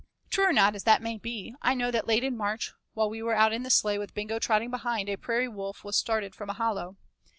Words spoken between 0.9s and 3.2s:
may be, I know that late in March, while